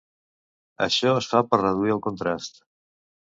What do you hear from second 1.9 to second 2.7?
el contrast.